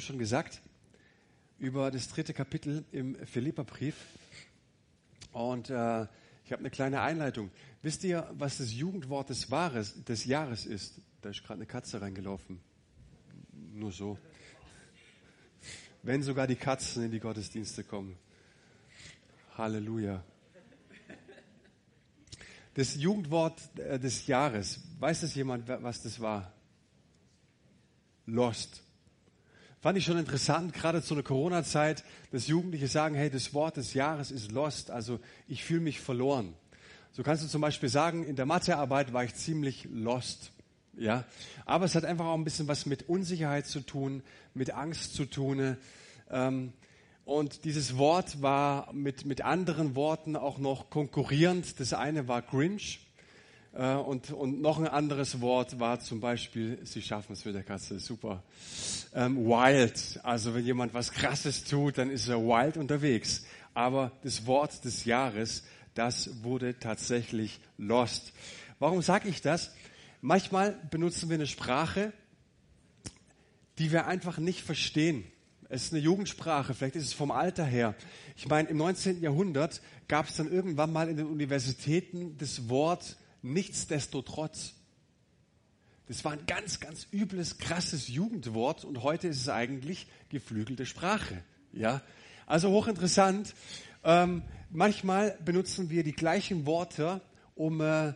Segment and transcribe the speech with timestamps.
[0.00, 0.60] schon gesagt
[1.58, 3.96] über das dritte Kapitel im Philipperbrief.
[5.32, 6.06] Und äh,
[6.44, 7.50] ich habe eine kleine Einleitung.
[7.82, 11.00] Wisst ihr, was das Jugendwort des, Wahres, des Jahres ist?
[11.20, 12.60] Da ist gerade eine Katze reingelaufen.
[13.74, 14.18] Nur so.
[16.02, 18.16] Wenn sogar die Katzen in die Gottesdienste kommen.
[19.56, 20.24] Halleluja.
[22.74, 24.80] Das Jugendwort äh, des Jahres.
[25.00, 26.52] Weiß das jemand, was das war?
[28.26, 28.82] Lost.
[29.80, 32.02] Fand ich schon interessant, gerade zu einer Corona-Zeit,
[32.32, 36.54] dass Jugendliche sagen, hey, das Wort des Jahres ist lost, also ich fühle mich verloren.
[37.12, 40.50] So kannst du zum Beispiel sagen, in der Mathearbeit war ich ziemlich lost.
[40.96, 41.24] Ja,
[41.64, 45.26] aber es hat einfach auch ein bisschen was mit Unsicherheit zu tun, mit Angst zu
[45.26, 45.76] tun.
[46.28, 46.72] Ähm,
[47.24, 51.78] und dieses Wort war mit, mit anderen Worten auch noch konkurrierend.
[51.78, 53.07] Das eine war Grinch
[53.84, 58.00] und, und noch ein anderes Wort war zum Beispiel, Sie schaffen es mit der Katze,
[58.00, 58.42] super.
[59.14, 63.44] Ähm, wild, also wenn jemand was Krasses tut, dann ist er wild unterwegs.
[63.74, 65.62] Aber das Wort des Jahres,
[65.94, 68.32] das wurde tatsächlich lost.
[68.80, 69.72] Warum sage ich das?
[70.20, 72.12] Manchmal benutzen wir eine Sprache,
[73.78, 75.24] die wir einfach nicht verstehen.
[75.68, 77.94] Es ist eine Jugendsprache, vielleicht ist es vom Alter her.
[78.36, 79.20] Ich meine, im 19.
[79.20, 84.74] Jahrhundert gab es dann irgendwann mal in den Universitäten das Wort nichtsdestotrotz.
[86.06, 91.42] Das war ein ganz, ganz übles, krasses Jugendwort und heute ist es eigentlich geflügelte Sprache.
[91.72, 92.02] Ja,
[92.46, 93.54] also hochinteressant.
[94.04, 97.20] Ähm, manchmal benutzen wir die gleichen Worte,
[97.54, 98.14] um äh,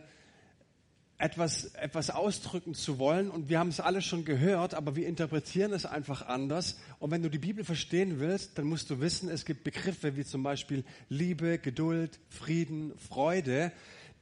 [1.23, 3.29] etwas, etwas ausdrücken zu wollen.
[3.29, 6.79] Und wir haben es alle schon gehört, aber wir interpretieren es einfach anders.
[6.99, 10.25] Und wenn du die Bibel verstehen willst, dann musst du wissen, es gibt Begriffe wie
[10.25, 13.71] zum Beispiel Liebe, Geduld, Frieden, Freude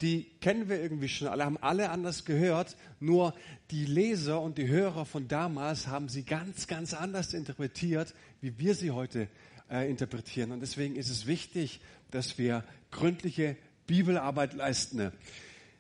[0.02, 3.34] die kennen wir irgendwie schon alle, haben alle anders gehört, nur
[3.70, 8.74] die Leser und die Hörer von damals haben sie ganz, ganz anders interpretiert, wie wir
[8.76, 9.28] sie heute
[9.70, 10.52] äh, interpretieren.
[10.52, 13.56] Und deswegen ist es wichtig, dass wir gründliche
[13.88, 15.12] Bibelarbeit leisten.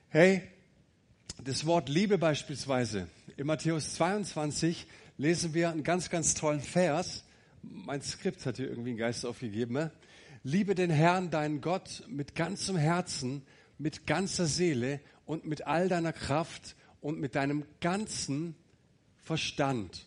[0.09, 0.43] Hey,
[1.43, 3.07] das Wort Liebe beispielsweise.
[3.37, 4.85] In Matthäus 22
[5.17, 7.23] lesen wir einen ganz, ganz tollen Vers.
[7.63, 9.89] Mein Skript hat hier irgendwie einen Geist aufgegeben.
[10.43, 13.43] Liebe den Herrn, deinen Gott, mit ganzem Herzen,
[13.81, 18.55] mit ganzer Seele und mit all deiner Kraft und mit deinem ganzen
[19.17, 20.05] Verstand.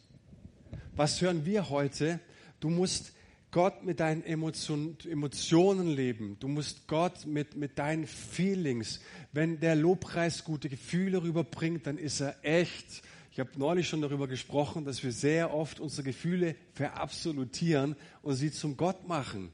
[0.97, 2.21] Was hören wir heute?
[2.61, 3.13] Du musst
[3.51, 6.37] Gott mit deinen Emotion, Emotionen leben.
[6.41, 9.01] Du musst Gott mit, mit deinen Feelings.
[9.33, 13.03] Wenn der Lobpreis gute Gefühle rüberbringt, dann ist er echt.
[13.33, 18.53] Ich habe neulich schon darüber gesprochen, dass wir sehr oft unsere Gefühle verabsolutieren und sie
[18.53, 19.53] zum Gott machen.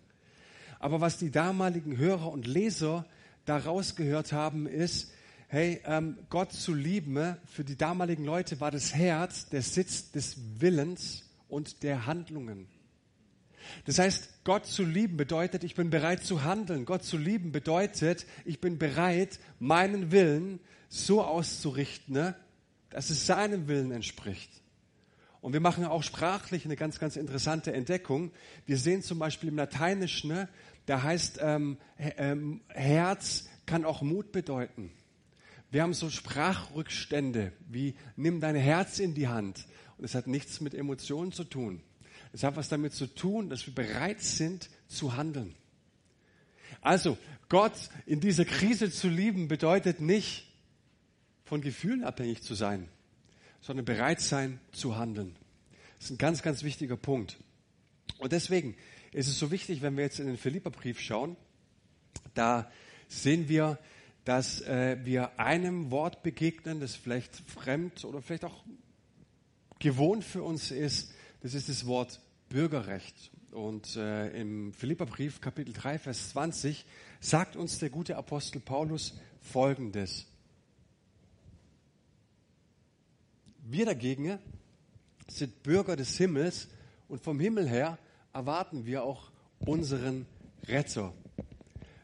[0.79, 3.07] Aber was die damaligen Hörer und Leser
[3.51, 5.11] daraus gehört haben, ist,
[5.49, 10.13] hey, ähm, Gott zu lieben, äh, für die damaligen Leute war das Herz der Sitz
[10.13, 12.69] des Willens und der Handlungen.
[13.87, 16.85] Das heißt, Gott zu lieben bedeutet, ich bin bereit zu handeln.
[16.85, 22.37] Gott zu lieben bedeutet, ich bin bereit, meinen Willen so auszurichten, ne,
[22.91, 24.51] dass es seinem Willen entspricht.
[25.41, 28.31] Und wir machen auch sprachlich eine ganz, ganz interessante Entdeckung.
[28.67, 30.49] Wir sehen zum Beispiel im Lateinischen, ne,
[30.91, 34.91] da heißt ähm, ähm, Herz kann auch Mut bedeuten.
[35.71, 39.69] Wir haben so Sprachrückstände wie nimm dein Herz in die Hand.
[39.99, 41.81] Und es hat nichts mit Emotionen zu tun.
[42.33, 45.55] Es hat was damit zu tun, dass wir bereit sind zu handeln.
[46.81, 47.17] Also
[47.49, 50.53] Gott in dieser Krise zu lieben bedeutet nicht
[51.45, 52.89] von Gefühlen abhängig zu sein,
[53.61, 55.37] sondern bereit sein zu handeln.
[55.99, 57.39] Das ist ein ganz, ganz wichtiger Punkt.
[58.19, 58.75] Und deswegen
[59.13, 61.37] ist es so wichtig, wenn wir jetzt in den Philipperbrief schauen,
[62.35, 62.71] da
[63.09, 63.79] sehen wir,
[64.25, 68.65] dass äh, wir einem Wort begegnen, das vielleicht fremd oder vielleicht auch
[69.79, 71.13] gewohnt für uns ist.
[71.41, 73.31] Das ist das Wort Bürgerrecht.
[73.51, 76.85] Und äh, im Philipperbrief Kapitel 3, Vers 20
[77.19, 80.27] sagt uns der gute Apostel Paulus Folgendes.
[83.65, 84.39] Wir dagegen
[85.27, 86.69] sind Bürger des Himmels
[87.09, 87.99] und vom Himmel her
[88.33, 89.31] erwarten wir auch
[89.61, 90.27] unseren
[90.67, 91.13] Retter.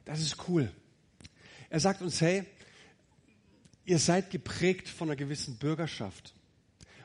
[0.05, 0.71] Das ist cool.
[1.71, 2.45] Er sagt uns, hey,
[3.85, 6.35] ihr seid geprägt von einer gewissen Bürgerschaft.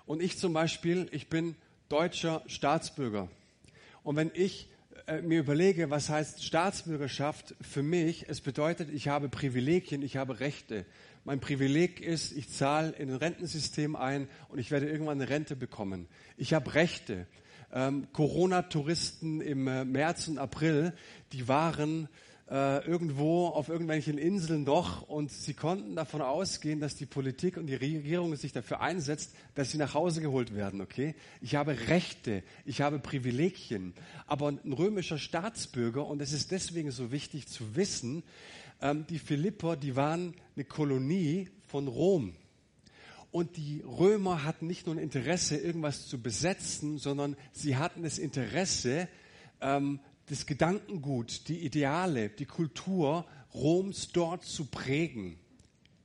[0.06, 1.56] Und ich zum Beispiel, ich bin
[1.90, 3.30] deutscher Staatsbürger.
[4.04, 4.68] Und wenn ich
[5.08, 10.40] äh, mir überlege, was heißt Staatsbürgerschaft für mich, es bedeutet, ich habe Privilegien, ich habe
[10.40, 10.86] Rechte.
[11.24, 15.56] Mein Privileg ist, ich zahle in ein Rentensystem ein und ich werde irgendwann eine Rente
[15.56, 16.08] bekommen.
[16.36, 17.28] Ich habe Rechte
[17.74, 20.94] ähm, Corona-Touristen im äh, März und April,
[21.32, 22.10] die waren
[22.52, 27.68] äh, irgendwo auf irgendwelchen Inseln doch und sie konnten davon ausgehen, dass die Politik und
[27.68, 31.16] die Regierung sich dafür einsetzt, dass sie nach Hause geholt werden, okay?
[31.40, 33.94] Ich habe Rechte, ich habe Privilegien,
[34.28, 38.24] aber ein römischer Staatsbürger, und es ist deswegen so wichtig zu wissen,
[38.82, 42.34] ähm, die Philipper, die waren eine Kolonie von Rom.
[43.32, 48.20] Und die Römer hatten nicht nur ein Interesse, irgendwas zu besetzen, sondern sie hatten das
[48.20, 49.08] Interesse,
[49.62, 55.38] ähm, das Gedankengut, die Ideale, die Kultur Roms dort zu prägen.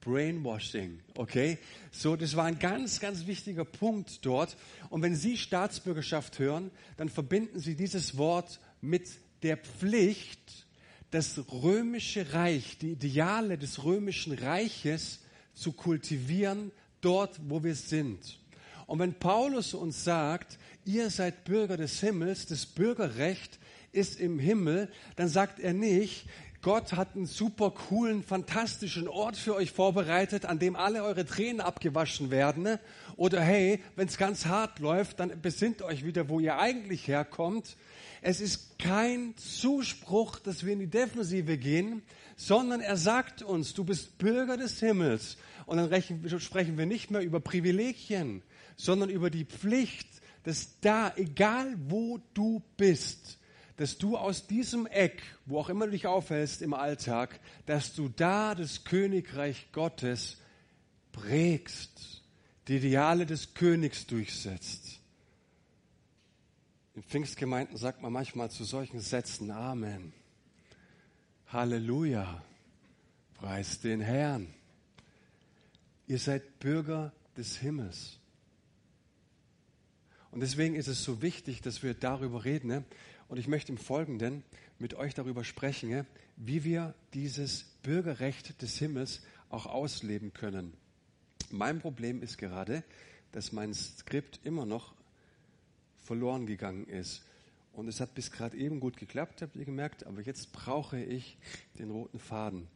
[0.00, 1.58] Brainwashing, okay?
[1.90, 4.56] So, das war ein ganz, ganz wichtiger Punkt dort.
[4.88, 9.08] Und wenn Sie Staatsbürgerschaft hören, dann verbinden Sie dieses Wort mit
[9.42, 10.66] der Pflicht,
[11.10, 15.20] das römische Reich, die Ideale des römischen Reiches
[15.54, 16.70] zu kultivieren,
[17.00, 18.38] dort, wo wir sind.
[18.86, 23.58] Und wenn Paulus uns sagt, ihr seid Bürger des Himmels, das Bürgerrecht
[23.92, 26.26] ist im Himmel, dann sagt er nicht,
[26.62, 31.60] Gott hat einen super coolen, fantastischen Ort für euch vorbereitet, an dem alle eure Tränen
[31.60, 32.64] abgewaschen werden.
[32.64, 32.80] Ne?
[33.16, 37.76] Oder hey, wenn es ganz hart läuft, dann besinnt euch wieder, wo ihr eigentlich herkommt.
[38.20, 42.02] Es ist kein Zuspruch, dass wir in die Defensive gehen,
[42.34, 45.36] sondern er sagt uns, du bist Bürger des Himmels.
[45.66, 48.42] Und dann sprechen wir nicht mehr über Privilegien,
[48.76, 50.08] sondern über die Pflicht,
[50.44, 53.38] dass da, egal wo du bist,
[53.76, 58.08] dass du aus diesem Eck, wo auch immer du dich aufhältst im Alltag, dass du
[58.08, 60.38] da das Königreich Gottes
[61.12, 62.22] prägst,
[62.68, 65.00] die Ideale des Königs durchsetzt.
[66.94, 70.12] In Pfingstgemeinden sagt man manchmal zu solchen Sätzen Amen.
[71.48, 72.42] Halleluja.
[73.34, 74.55] Preis den Herrn.
[76.06, 78.18] Ihr seid Bürger des Himmels.
[80.30, 82.68] Und deswegen ist es so wichtig, dass wir darüber reden.
[82.68, 82.84] Ne?
[83.28, 84.44] Und ich möchte im Folgenden
[84.78, 86.06] mit euch darüber sprechen, ne?
[86.36, 90.74] wie wir dieses Bürgerrecht des Himmels auch ausleben können.
[91.50, 92.84] Mein Problem ist gerade,
[93.32, 94.94] dass mein Skript immer noch
[95.98, 97.24] verloren gegangen ist.
[97.72, 101.36] Und es hat bis gerade eben gut geklappt, habt ihr gemerkt, aber jetzt brauche ich
[101.78, 102.68] den roten Faden.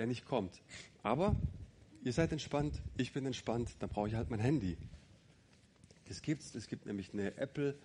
[0.00, 0.62] Der nicht kommt.
[1.02, 1.36] Aber
[2.02, 4.78] ihr seid entspannt, ich bin entspannt, dann brauche ich halt mein Handy.
[6.08, 7.78] Das gibt's, es gibt nämlich eine Apple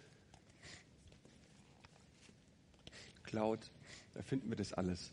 [3.24, 3.70] Cloud,
[4.14, 5.12] da finden wir das alles.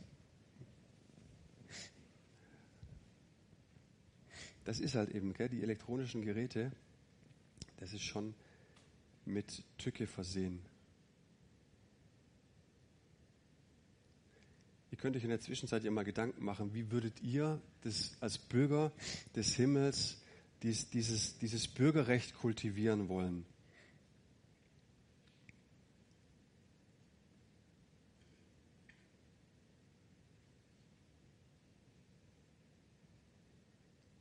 [4.65, 6.71] Das ist halt eben, gell, die elektronischen Geräte,
[7.79, 8.33] das ist schon
[9.25, 10.61] mit Tücke versehen.
[15.03, 18.93] Könnt euch in der Zwischenzeit ja mal Gedanken machen, wie würdet ihr das als Bürger
[19.35, 20.23] des Himmels
[20.63, 23.45] dies, dieses, dieses Bürgerrecht kultivieren wollen?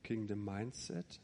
[0.01, 1.19] Kingdom Mindset.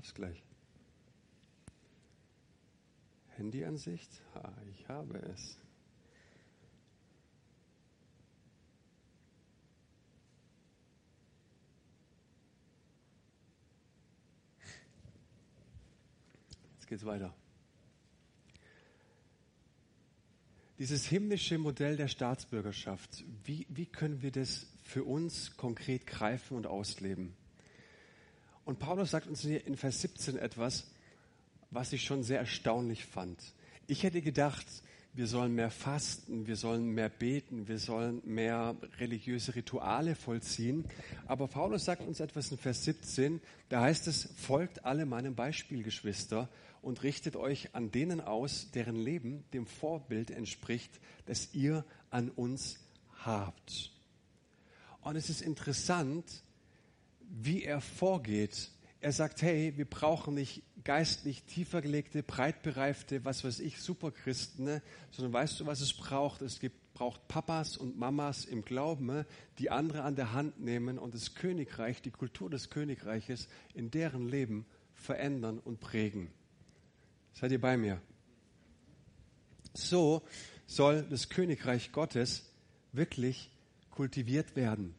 [0.00, 0.42] Hab's gleich.
[3.36, 4.10] Handyansicht?
[4.34, 5.58] Ha, ich habe es.
[16.76, 17.34] Jetzt geht's weiter.
[20.78, 26.66] Dieses himmlische Modell der Staatsbürgerschaft, wie, wie können wir das für uns konkret greifen und
[26.66, 27.36] ausleben?
[28.70, 30.86] Und Paulus sagt uns hier in Vers 17 etwas,
[31.72, 33.36] was ich schon sehr erstaunlich fand.
[33.88, 34.64] Ich hätte gedacht,
[35.12, 40.84] wir sollen mehr fasten, wir sollen mehr beten, wir sollen mehr religiöse Rituale vollziehen.
[41.26, 45.82] Aber Paulus sagt uns etwas in Vers 17, da heißt es, folgt alle meinem Beispiel,
[45.82, 46.48] Geschwister,
[46.80, 52.78] und richtet euch an denen aus, deren Leben dem Vorbild entspricht, das ihr an uns
[53.24, 53.90] habt.
[55.00, 56.44] Und es ist interessant,
[57.30, 58.70] wie er vorgeht.
[59.00, 64.64] Er sagt, hey, wir brauchen nicht geistlich tiefer gelegte, breit bereifte, was weiß ich, Superchristen,
[64.64, 64.82] ne?
[65.10, 66.42] sondern weißt du, was es braucht?
[66.42, 69.26] Es gibt, braucht Papas und Mamas im Glauben, ne?
[69.58, 74.28] die andere an der Hand nehmen und das Königreich, die Kultur des Königreiches in deren
[74.28, 76.30] Leben verändern und prägen.
[77.32, 78.02] Seid ihr bei mir?
[79.72, 80.22] So
[80.66, 82.50] soll das Königreich Gottes
[82.92, 83.50] wirklich
[83.90, 84.94] kultiviert werden.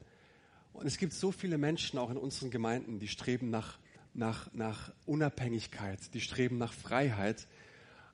[0.73, 3.77] Und es gibt so viele Menschen auch in unseren Gemeinden, die streben nach,
[4.13, 7.47] nach, nach Unabhängigkeit, die streben nach Freiheit.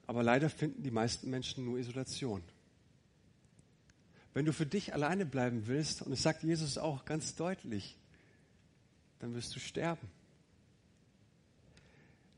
[0.06, 2.42] Aber leider finden die meisten Menschen nur Isolation.
[4.34, 7.98] Wenn du für dich alleine bleiben willst, und es sagt Jesus auch ganz deutlich,
[9.20, 10.08] dann wirst du sterben.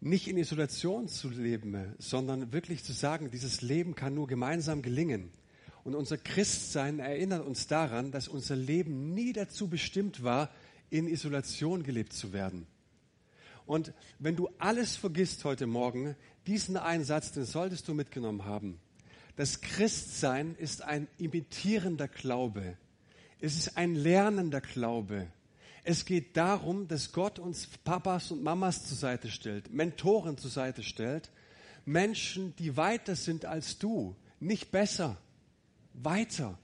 [0.02, 5.30] Nicht in Isolation zu leben, sondern wirklich zu sagen, dieses Leben kann nur gemeinsam gelingen.
[5.84, 10.50] Und unser Christsein erinnert uns daran, dass unser Leben nie dazu bestimmt war,
[10.90, 12.68] in Isolation gelebt zu werden.
[13.66, 16.16] Und wenn du alles vergisst heute Morgen,
[16.48, 18.80] diesen Einsatz, den solltest du mitgenommen haben.
[19.36, 22.78] Das Christsein ist ein imitierender Glaube.
[23.40, 25.28] Es ist ein lernender Glaube.
[25.84, 30.84] Es geht darum, dass Gott uns Papas und Mamas zur Seite stellt, Mentoren zur Seite
[30.84, 31.32] stellt,
[31.86, 35.18] Menschen, die weiter sind als du, nicht besser,
[36.04, 36.58] weiter.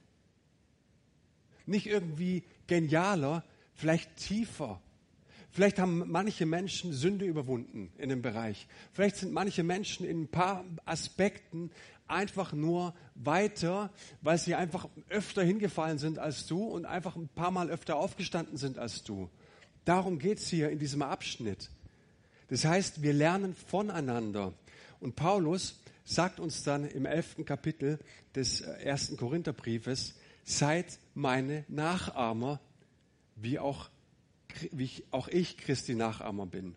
[1.65, 4.81] Nicht irgendwie genialer, vielleicht tiefer.
[5.51, 8.67] Vielleicht haben manche Menschen Sünde überwunden in dem Bereich.
[8.91, 11.71] Vielleicht sind manche Menschen in ein paar Aspekten
[12.07, 13.89] einfach nur weiter,
[14.21, 18.57] weil sie einfach öfter hingefallen sind als du und einfach ein paar Mal öfter aufgestanden
[18.57, 19.29] sind als du.
[19.85, 21.69] Darum geht es hier in diesem Abschnitt.
[22.49, 24.53] Das heißt, wir lernen voneinander.
[24.99, 27.99] Und Paulus sagt uns dann im elften Kapitel
[28.35, 32.61] des äh, ersten Korintherbriefes, seid meine Nachahmer,
[33.35, 33.89] wie auch,
[34.71, 36.75] wie auch ich Christi Nachahmer bin.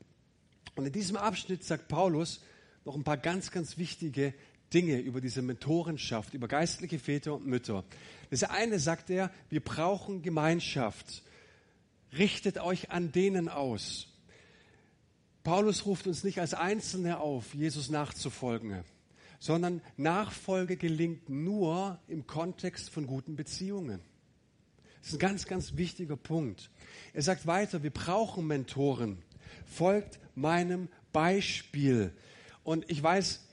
[0.75, 2.41] Und in diesem Abschnitt sagt Paulus
[2.85, 4.33] noch ein paar ganz, ganz wichtige
[4.73, 7.85] Dinge über diese Mentorenschaft, über geistliche Väter und Mütter.
[8.31, 11.23] Das eine sagt er, wir brauchen Gemeinschaft.
[12.17, 14.09] Richtet euch an denen aus.
[15.43, 18.85] Paulus ruft uns nicht als Einzelne auf, Jesus nachzufolgen
[19.39, 24.01] sondern Nachfolge gelingt nur im Kontext von guten Beziehungen.
[25.01, 26.71] Das ist ein ganz, ganz wichtiger Punkt.
[27.13, 29.23] Er sagt weiter, wir brauchen Mentoren.
[29.65, 32.13] Folgt meinem Beispiel.
[32.65, 33.47] Und ich weiß,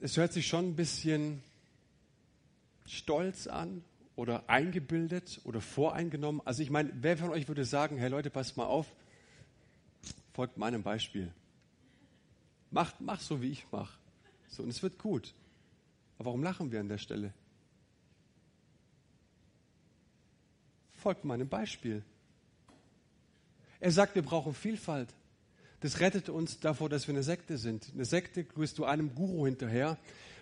[0.00, 1.42] es hört sich schon ein bisschen
[2.84, 3.84] stolz an
[4.16, 6.42] oder eingebildet oder voreingenommen.
[6.44, 8.86] Also ich meine, wer von euch würde sagen, hey Leute, passt mal auf,
[10.32, 11.32] folgt meinem Beispiel.
[12.70, 13.98] Macht, mach so, wie ich mache.
[14.48, 15.34] So, und es wird gut.
[16.18, 17.32] Aber warum lachen wir an der Stelle?
[20.94, 22.02] Folgt meinem Beispiel.
[23.80, 25.14] Er sagt, wir brauchen Vielfalt.
[25.80, 27.90] Das rettet uns davor, dass wir eine Sekte sind.
[27.94, 29.96] Eine Sekte grüßt du einem Guru hinterher.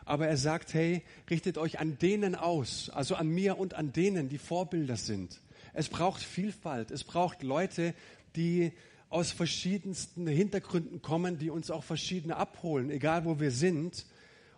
[0.06, 4.28] Aber er sagt, hey, richtet euch an denen aus, also an mir und an denen,
[4.28, 5.40] die Vorbilder sind.
[5.74, 6.90] Es braucht Vielfalt.
[6.90, 7.92] Es braucht Leute,
[8.36, 8.72] die
[9.08, 14.06] aus verschiedensten Hintergründen kommen, die uns auch verschiedene abholen, egal wo wir sind.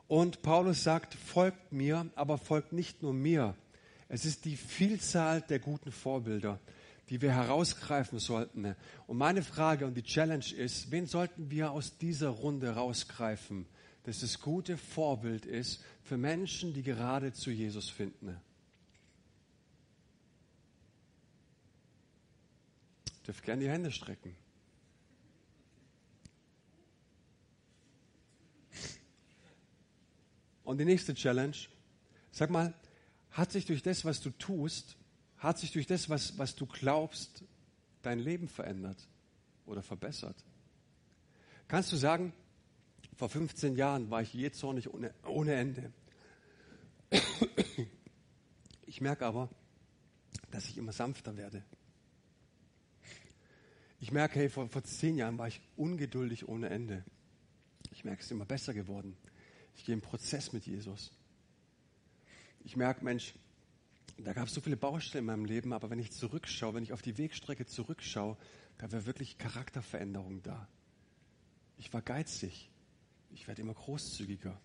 [0.07, 3.55] Und Paulus sagt, folgt mir, aber folgt nicht nur mir.
[4.09, 6.59] Es ist die Vielzahl der guten Vorbilder,
[7.11, 8.75] die wir herausgreifen sollten.
[9.07, 13.67] Und meine Frage und die Challenge ist, wen sollten wir aus dieser Runde rausgreifen,
[14.05, 18.37] dass das gute Vorbild ist für Menschen, die gerade zu Jesus finden?
[23.29, 24.35] Dürft gerne die Hände strecken.
[30.65, 31.57] Und die nächste Challenge,
[32.31, 32.73] sag mal,
[33.33, 34.97] hat sich durch das, was du tust,
[35.37, 37.45] hat sich durch das, was, was du glaubst,
[38.01, 39.07] dein Leben verändert
[39.67, 40.43] oder verbessert?
[41.69, 42.33] Kannst du sagen,
[43.15, 45.93] vor 15 Jahren war ich je zornig ohne, ohne Ende.
[48.87, 49.51] Ich merke aber,
[50.51, 51.63] dass ich immer sanfter werde.
[54.01, 57.05] Ich merke, hey, vor, vor zehn Jahren war ich ungeduldig ohne Ende.
[57.91, 59.17] Ich merke, es ist immer besser geworden.
[59.75, 61.13] Ich gehe im Prozess mit Jesus.
[62.65, 63.35] Ich merke, Mensch,
[64.19, 66.93] da gab es so viele Baustellen in meinem Leben, aber wenn ich zurückschaue, wenn ich
[66.93, 68.37] auf die Wegstrecke zurückschaue,
[68.79, 70.69] da wäre wirklich Charakterveränderung da.
[71.77, 72.71] Ich war geizig.
[73.31, 74.61] Ich werde immer großzügiger.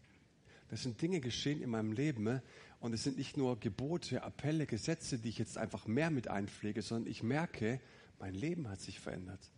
[0.70, 2.42] Das sind Dinge geschehen in meinem Leben
[2.80, 6.82] und es sind nicht nur Gebote, Appelle, Gesetze, die ich jetzt einfach mehr mit einpflege,
[6.82, 7.80] sondern ich merke,
[8.24, 9.52] mein Leben hat sich verändert.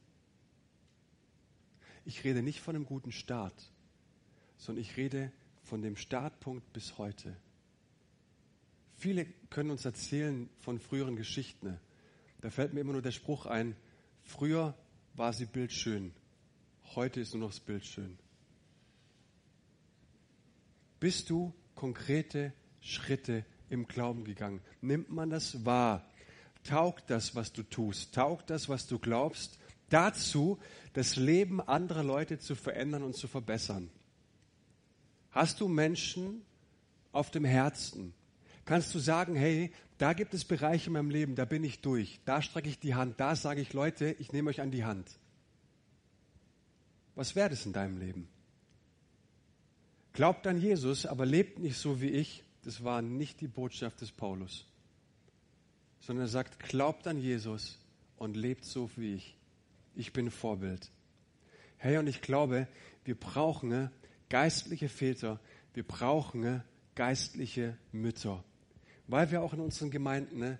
[2.04, 3.72] Ich rede nicht von einem guten Start,
[4.58, 5.32] sondern ich rede
[5.62, 7.38] von dem Startpunkt bis heute.
[8.96, 11.80] Viele können uns erzählen von früheren Geschichten.
[12.42, 13.76] Da fällt mir immer nur der Spruch ein,
[14.24, 14.76] früher
[15.14, 16.12] war sie bildschön,
[16.96, 18.18] heute ist nur noch das Bild schön.
[21.00, 24.60] Bist du konkrete Schritte im Glauben gegangen?
[24.82, 26.10] Nimmt man das wahr?
[26.66, 29.58] Taugt das, was du tust, taugt das, was du glaubst,
[29.90, 30.60] dazu,
[30.94, 33.90] das Leben anderer Leute zu verändern und zu verbessern?
[35.32, 36.42] Hast du Menschen
[37.14, 38.14] auf dem Herzen?
[38.66, 42.20] Kannst du sagen, hey, da gibt es Bereiche in meinem Leben, da bin ich durch,
[42.26, 45.10] da strecke ich die Hand, da sage ich, Leute, ich nehme euch an die Hand.
[47.16, 48.28] Was wäre das in deinem Leben?
[50.12, 52.44] Glaubt an Jesus, aber lebt nicht so wie ich.
[52.64, 54.66] Das war nicht die Botschaft des Paulus.
[56.06, 57.80] Sondern er sagt, glaubt an Jesus
[58.18, 59.36] und lebt so wie ich.
[59.96, 60.92] Ich bin Vorbild.
[61.78, 62.68] Hey, und ich glaube,
[63.06, 63.90] wir brauchen
[64.30, 65.40] geistliche Väter,
[65.74, 68.44] wir brauchen geistliche Mütter,
[69.08, 70.60] weil wir auch in unseren Gemeinden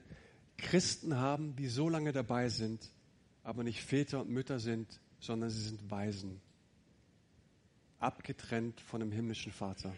[0.58, 2.92] Christen haben, die so lange dabei sind,
[3.44, 6.42] aber nicht Väter und Mütter sind, sondern sie sind Waisen,
[8.00, 9.96] abgetrennt von dem himmlischen Vater.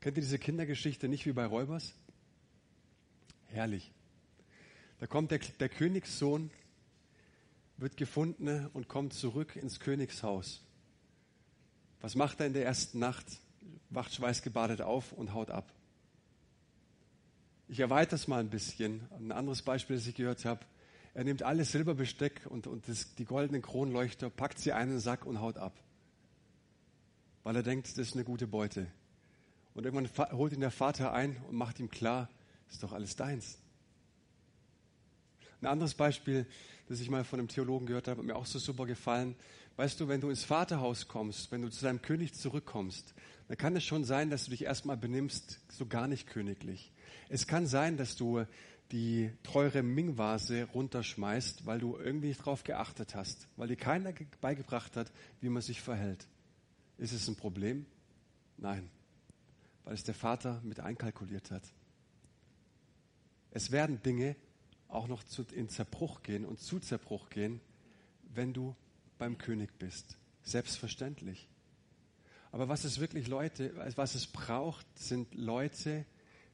[0.00, 1.94] Kennt ihr diese Kindergeschichte nicht wie bei Räubers?
[3.52, 3.92] Herrlich.
[4.98, 6.50] Da kommt der, der Königssohn,
[7.76, 10.62] wird gefunden und kommt zurück ins Königshaus.
[12.00, 13.26] Was macht er in der ersten Nacht?
[13.90, 15.70] Wacht schweißgebadet auf und haut ab.
[17.68, 19.06] Ich erweitere es mal ein bisschen.
[19.10, 20.64] Ein anderes Beispiel, das ich gehört habe.
[21.12, 25.26] Er nimmt alles Silberbesteck und, und das, die goldenen Kronleuchter, packt sie in einen Sack
[25.26, 25.78] und haut ab.
[27.42, 28.86] Weil er denkt, das ist eine gute Beute.
[29.74, 32.30] Und irgendwann holt ihn der Vater ein und macht ihm klar,
[32.72, 33.58] ist doch alles deins.
[35.60, 36.46] Ein anderes Beispiel,
[36.88, 39.36] das ich mal von einem Theologen gehört habe, hat mir auch so super gefallen.
[39.76, 43.14] Weißt du, wenn du ins Vaterhaus kommst, wenn du zu deinem König zurückkommst,
[43.48, 46.92] dann kann es schon sein, dass du dich erstmal benimmst, so gar nicht königlich.
[47.28, 48.44] Es kann sein, dass du
[48.90, 54.96] die teure Ming-Vase runterschmeißt, weil du irgendwie nicht drauf geachtet hast, weil dir keiner beigebracht
[54.96, 56.26] hat, wie man sich verhält.
[56.98, 57.86] Ist es ein Problem?
[58.58, 58.90] Nein
[59.84, 61.62] weil es der Vater mit einkalkuliert hat.
[63.52, 64.36] Es werden Dinge
[64.88, 67.60] auch noch zu, in Zerbruch gehen und zu Zerbruch gehen,
[68.34, 68.74] wenn du
[69.18, 70.16] beim König bist.
[70.42, 71.48] Selbstverständlich.
[72.50, 76.04] Aber was es wirklich Leute, was es braucht, sind Leute,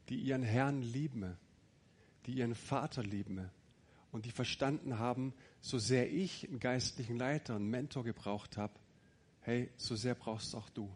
[0.08, 1.36] die ihren Herrn lieben,
[2.26, 3.50] die ihren Vater lieben
[4.12, 8.74] und die verstanden haben, so sehr ich einen geistlichen Leiter, einen Mentor gebraucht habe,
[9.40, 10.88] hey, so sehr brauchst auch du.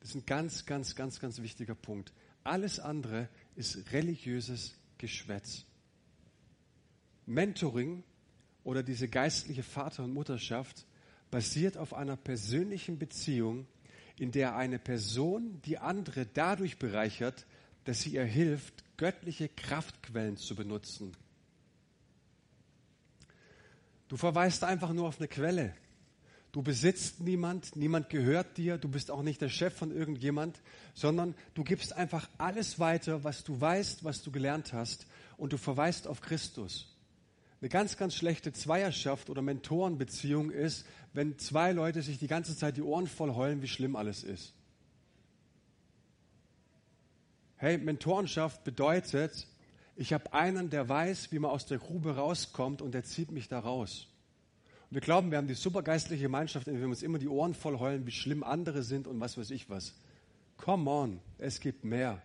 [0.00, 2.12] Das ist ein ganz, ganz, ganz, ganz wichtiger Punkt.
[2.42, 3.28] Alles andere
[3.60, 5.66] ist religiöses Geschwätz.
[7.26, 8.02] Mentoring
[8.64, 10.86] oder diese geistliche Vater- und Mutterschaft
[11.30, 13.66] basiert auf einer persönlichen Beziehung,
[14.16, 17.46] in der eine Person die andere dadurch bereichert,
[17.84, 21.14] dass sie ihr hilft, göttliche Kraftquellen zu benutzen.
[24.08, 25.74] Du verweist einfach nur auf eine Quelle.
[26.52, 30.60] Du besitzt niemand, niemand gehört dir, du bist auch nicht der Chef von irgendjemand,
[30.94, 35.58] sondern du gibst einfach alles weiter, was du weißt, was du gelernt hast und du
[35.58, 36.96] verweist auf Christus.
[37.60, 42.76] Eine ganz, ganz schlechte Zweierschaft oder Mentorenbeziehung ist, wenn zwei Leute sich die ganze Zeit
[42.76, 44.54] die Ohren voll heulen, wie schlimm alles ist.
[47.56, 49.46] Hey, Mentorenschaft bedeutet,
[49.94, 53.48] ich habe einen, der weiß, wie man aus der Grube rauskommt und der zieht mich
[53.48, 54.09] da raus.
[54.92, 57.78] Wir glauben, wir haben die supergeistliche Gemeinschaft, in der wir uns immer die Ohren voll
[57.78, 59.94] heulen, wie schlimm andere sind und was weiß ich was.
[60.56, 62.20] Come on, es gibt mehr.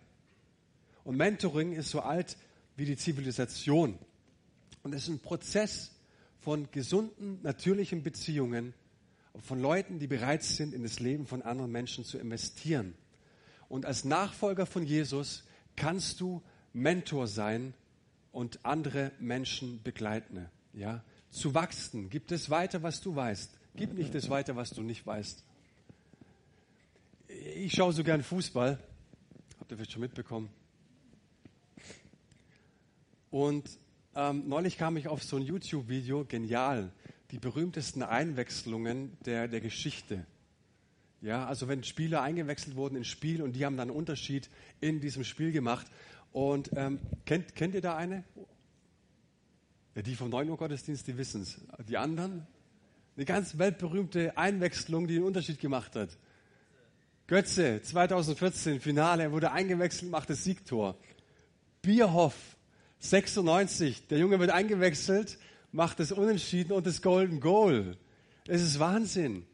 [1.04, 2.36] Und Mentoring ist so alt
[2.74, 3.96] wie die Zivilisation.
[4.82, 5.92] Und es ist ein Prozess
[6.40, 8.74] von gesunden, natürlichen Beziehungen,
[9.42, 12.94] von Leuten, die bereit sind, in das Leben von anderen Menschen zu investieren.
[13.68, 15.44] Und als Nachfolger von Jesus
[15.76, 17.74] kannst du Mentor sein
[18.32, 20.46] und andere Menschen begleiten.
[20.72, 21.04] Ja?
[21.36, 22.08] Zu wachsen.
[22.08, 23.50] Gib das weiter, was du weißt.
[23.76, 25.44] Gib nicht das weiter, was du nicht weißt.
[27.54, 28.78] Ich schaue so gern Fußball.
[29.60, 30.48] Habt ihr vielleicht schon mitbekommen?
[33.30, 33.68] Und
[34.14, 36.90] ähm, neulich kam ich auf so ein YouTube-Video, genial,
[37.30, 40.24] die berühmtesten Einwechslungen der, der Geschichte.
[41.20, 44.48] Ja, also wenn Spieler eingewechselt wurden ins Spiel und die haben dann einen Unterschied
[44.80, 45.86] in diesem Spiel gemacht.
[46.32, 48.24] Und ähm, kennt, kennt ihr da eine?
[49.96, 51.58] Ja, die vom 9 Uhr Gottesdienst, die wissen es.
[51.88, 52.46] Die anderen?
[53.16, 56.10] Eine ganz weltberühmte Einwechslung, die einen Unterschied gemacht hat.
[57.26, 60.98] Götze, 2014, Finale, er wurde eingewechselt, macht das Siegtor.
[61.80, 62.34] Bierhoff,
[62.98, 65.38] 96, der Junge wird eingewechselt,
[65.72, 67.96] macht das Unentschieden und das Golden Goal.
[68.46, 69.46] Es ist Wahnsinn.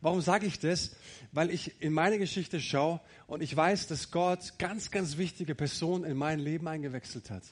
[0.00, 0.94] Warum sage ich das?
[1.32, 6.04] Weil ich in meine Geschichte schaue und ich weiß, dass Gott ganz, ganz wichtige Personen
[6.04, 7.42] in mein Leben eingewechselt hat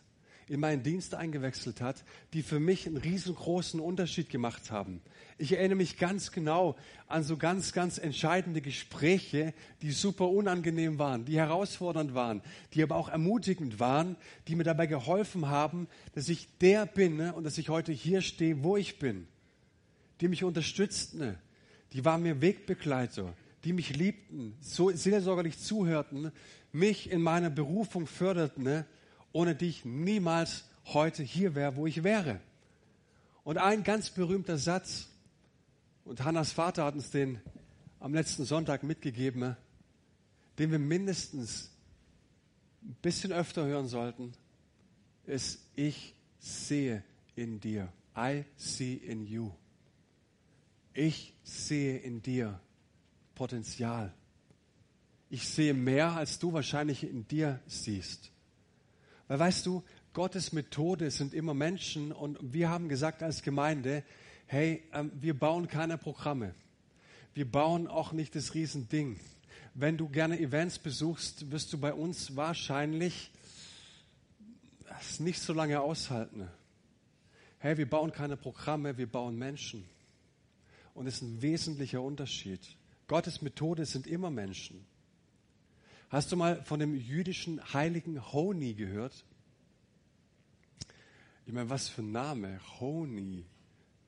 [0.49, 5.01] in meinen Dienst eingewechselt hat, die für mich einen riesengroßen Unterschied gemacht haben.
[5.39, 6.77] Ich erinnere mich ganz genau
[7.09, 12.43] an so ganz, ganz entscheidende Gespräche, die super unangenehm waren, die herausfordernd waren,
[12.75, 17.33] die aber auch ermutigend waren, die mir dabei geholfen haben, dass ich der bin ne,
[17.35, 19.27] und dass ich heute hier stehe, wo ich bin.
[20.21, 21.39] Die mich unterstützten, ne,
[21.93, 26.31] die waren mir Wegbegleiter, die mich liebten, so seelsorgerlich zuhörten,
[26.73, 28.87] mich in meiner Berufung förderten ne,
[29.37, 32.41] ohne die ich niemals heute hier wäre, wo ich wäre.
[33.45, 35.11] Und ein ganz berühmter Satz,
[36.07, 37.39] und Hannas Vater hat uns den
[38.01, 39.55] am letzten Sonntag mitgegeben,
[40.59, 41.71] den wir mindestens
[42.83, 44.33] ein bisschen öfter hören sollten,
[45.27, 47.93] ist, ich sehe in dir.
[48.17, 49.51] I see in you.
[50.95, 52.59] Ich sehe in dir
[53.35, 54.15] Potenzial.
[55.29, 58.31] Ich sehe mehr, als du wahrscheinlich in dir siehst.
[59.29, 64.03] Weil weißt du, Gottes Methode sind immer Menschen und wir haben gesagt als Gemeinde,
[64.47, 66.55] hey, ähm, wir bauen keine Programme.
[67.35, 69.21] Wir bauen auch nicht das Riesending.
[69.75, 73.31] Wenn du gerne Events besuchst, wirst du bei uns wahrscheinlich
[74.99, 76.49] es nicht so lange aushalten.
[77.59, 79.85] Hey, wir bauen keine Programme, wir bauen Menschen.
[80.95, 82.61] Und es ist ein wesentlicher Unterschied.
[83.07, 84.87] Gottes Methode sind immer Menschen.
[86.09, 89.25] Hast du mal von dem jüdischen heiligen Honi gehört?
[91.47, 92.61] Ich meine, was für ein Name.
[92.79, 93.45] Honi.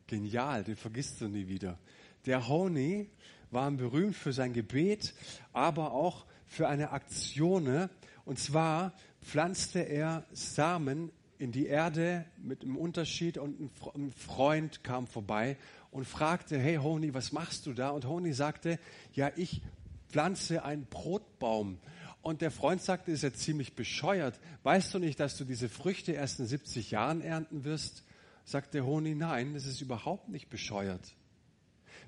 [0.07, 1.77] Genial, den vergisst du nie wieder.
[2.25, 3.11] Der Honi
[3.51, 5.13] war berühmt für sein Gebet,
[5.53, 7.65] aber auch für eine Aktion.
[7.65, 7.91] Ne?
[8.25, 13.61] Und zwar pflanzte er Samen in die Erde mit einem Unterschied und
[13.95, 15.57] ein Freund kam vorbei
[15.91, 17.91] und fragte, hey Honi, was machst du da?
[17.91, 18.79] Und Honi sagte,
[19.15, 19.63] ja, ich
[20.09, 21.79] pflanze einen Brotbaum.
[22.23, 24.39] Und der Freund sagte, ist ja ziemlich bescheuert.
[24.63, 28.05] Weißt du nicht, dass du diese Früchte erst in 70 Jahren ernten wirst?
[28.45, 31.15] Sagt der Honi, nein, das ist überhaupt nicht bescheuert.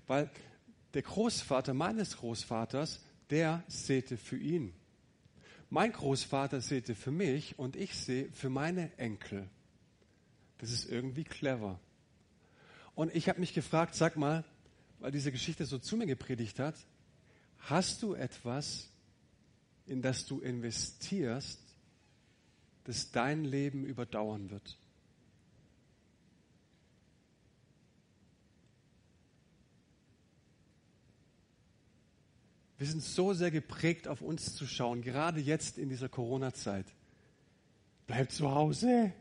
[0.06, 0.30] Weil
[0.94, 4.72] der Großvater meines Großvaters, der säte für ihn.
[5.68, 9.48] Mein Großvater säte für mich und ich sehe für meine Enkel.
[10.58, 11.78] Das ist irgendwie clever.
[12.96, 14.44] Und ich habe mich gefragt, sag mal,
[14.98, 16.74] weil diese Geschichte so zu mir gepredigt hat,
[17.61, 18.90] hast du etwas,
[19.87, 21.61] in das du investierst,
[22.85, 24.79] das dein Leben überdauern wird?
[32.81, 36.87] Wir sind so sehr geprägt, auf uns zu schauen, gerade jetzt in dieser Corona-Zeit.
[38.07, 39.12] Bleib zu Hause.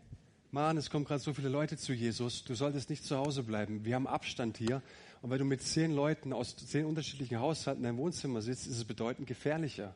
[0.51, 2.45] Mann, es kommen gerade so viele Leute zu Jesus.
[2.45, 3.83] Du solltest nicht zu Hause bleiben.
[3.83, 4.81] Wir haben Abstand hier.
[5.21, 8.77] Und wenn du mit zehn Leuten aus zehn unterschiedlichen Haushalten in deinem Wohnzimmer sitzt, ist
[8.77, 9.95] es bedeutend gefährlicher.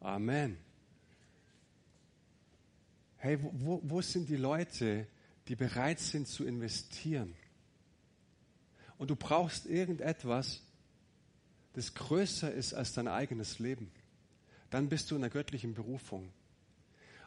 [0.00, 0.56] Amen.
[3.18, 5.06] Hey, wo, wo sind die Leute,
[5.48, 7.34] die bereit sind zu investieren?
[8.96, 10.62] Und du brauchst irgendetwas,
[11.74, 13.90] das größer ist als dein eigenes Leben,
[14.70, 16.32] dann bist du in der göttlichen Berufung.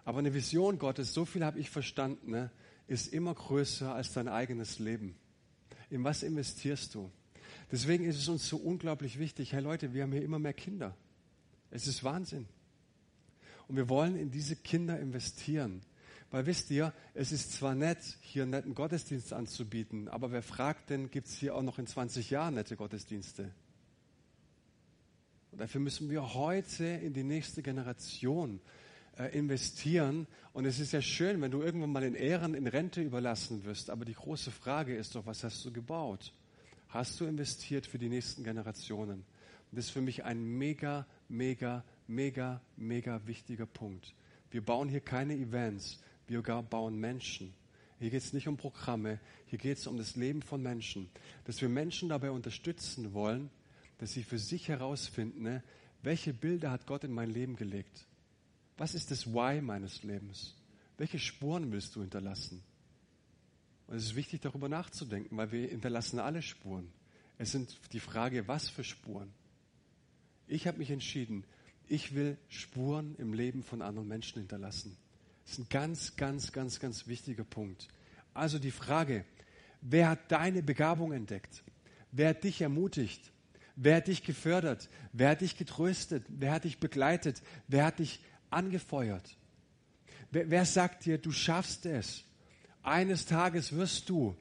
[0.05, 2.51] Aber eine Vision Gottes, so viel habe ich verstanden, ne,
[2.87, 5.15] ist immer größer als dein eigenes Leben.
[5.89, 7.11] In was investierst du?
[7.71, 10.95] Deswegen ist es uns so unglaublich wichtig, hey Leute, wir haben hier immer mehr Kinder.
[11.69, 12.47] Es ist Wahnsinn.
[13.67, 15.81] Und wir wollen in diese Kinder investieren.
[16.31, 20.89] Weil wisst ihr, es ist zwar nett, hier einen netten Gottesdienst anzubieten, aber wer fragt
[20.89, 23.51] denn, gibt es hier auch noch in 20 Jahren nette Gottesdienste?
[25.51, 28.59] Und dafür müssen wir heute in die nächste Generation
[29.25, 30.27] investieren.
[30.53, 33.89] Und es ist ja schön, wenn du irgendwann mal in Ehren, in Rente überlassen wirst.
[33.89, 36.33] Aber die große Frage ist doch, was hast du gebaut?
[36.89, 39.25] Hast du investiert für die nächsten Generationen?
[39.71, 44.13] Das ist für mich ein mega, mega, mega, mega wichtiger Punkt.
[44.49, 47.53] Wir bauen hier keine Events, wir bauen Menschen.
[47.99, 51.09] Hier geht es nicht um Programme, hier geht es um das Leben von Menschen.
[51.45, 53.49] Dass wir Menschen dabei unterstützen wollen,
[53.97, 55.63] dass sie für sich herausfinden, ne,
[56.03, 58.05] welche Bilder hat Gott in mein Leben gelegt?
[58.77, 60.55] Was ist das Why meines Lebens?
[60.97, 62.63] Welche Spuren willst du hinterlassen?
[63.87, 66.91] Und es ist wichtig, darüber nachzudenken, weil wir hinterlassen alle Spuren.
[67.37, 69.31] Es sind die Frage, was für Spuren.
[70.47, 71.43] Ich habe mich entschieden,
[71.87, 74.97] ich will Spuren im Leben von anderen Menschen hinterlassen.
[75.43, 77.87] Das ist ein ganz, ganz, ganz, ganz wichtiger Punkt.
[78.33, 79.23] Also die Frage,
[79.81, 81.63] wer hat deine Begabung entdeckt?
[82.11, 83.31] Wer hat dich ermutigt?
[83.75, 84.89] Wer hat dich gefördert?
[85.13, 86.25] Wer hat dich getröstet?
[86.27, 87.41] Wer hat dich begleitet?
[87.67, 89.37] Wer hat dich angefeuert?
[90.31, 92.23] Wer, wer sagt dir, du schaffst es?
[92.83, 94.35] Eines Tages wirst du.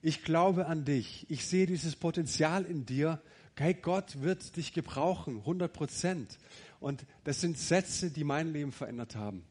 [0.00, 1.26] Ich glaube an dich.
[1.30, 3.20] Ich sehe dieses Potenzial in dir.
[3.56, 6.38] Hey, Gott wird dich gebrauchen, 100 Prozent.
[6.80, 9.44] Und das sind Sätze, die mein Leben verändert haben.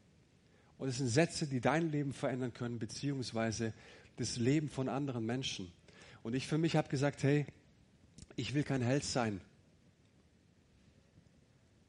[0.76, 3.72] Und es sind Sätze, die dein Leben verändern können, beziehungsweise
[4.16, 5.72] das Leben von anderen Menschen.
[6.22, 7.46] Und ich für mich habe gesagt, hey,
[8.36, 9.40] ich will kein Held sein.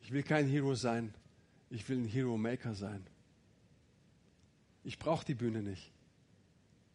[0.02, 1.14] Ich will kein Hero sein.
[1.74, 3.04] Ich will ein Hero Maker sein.
[4.84, 5.92] Ich brauche die Bühne nicht.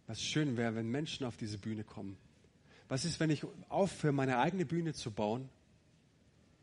[0.06, 2.16] Was schön wäre, wenn Menschen auf diese Bühne kommen.
[2.88, 5.48] Was ist, wenn ich aufhöre, meine eigene Bühne zu bauen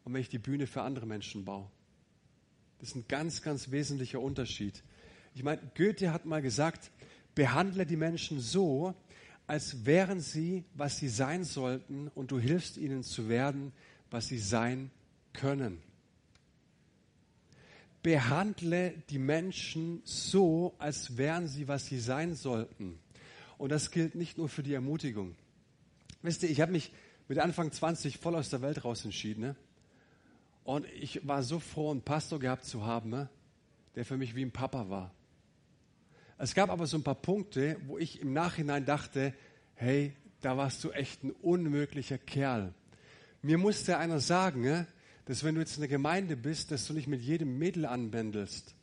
[0.06, 1.70] und wenn ich die Bühne für andere Menschen baue?
[2.80, 4.82] Das ist ein ganz, ganz wesentlicher Unterschied.
[5.34, 6.92] Ich meine, Goethe hat mal gesagt,
[7.36, 8.96] behandle die Menschen so,
[9.46, 13.74] als wären sie, was sie sein sollten, und du hilfst ihnen zu werden,
[14.10, 14.90] was sie sein
[15.34, 15.84] können.
[18.06, 23.00] Behandle die Menschen so, als wären sie, was sie sein sollten.
[23.58, 25.36] Und das gilt nicht nur für die Ermutigung.
[26.22, 26.92] Wisst ihr, ich habe mich
[27.28, 29.42] mit Anfang 20 voll aus der Welt raus entschieden.
[29.42, 29.56] Ne?
[30.64, 33.28] Und ich war so froh, einen Pastor gehabt zu haben, ne?
[33.96, 35.12] der für mich wie ein Papa war.
[36.38, 39.34] Es gab aber so ein paar Punkte, wo ich im Nachhinein dachte,
[39.74, 42.72] hey, da warst du echt ein unmöglicher Kerl.
[43.42, 44.86] Mir musste einer sagen, ne,
[45.26, 48.76] dass wenn du jetzt in der Gemeinde bist, dass du nicht mit jedem Mädel anbändelst.